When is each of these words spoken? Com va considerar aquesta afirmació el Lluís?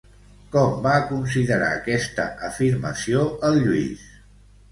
Com 0.53 0.71
va 0.85 0.93
considerar 1.09 1.67
aquesta 1.75 2.25
afirmació 2.49 3.23
el 3.51 3.61
Lluís? 3.67 4.09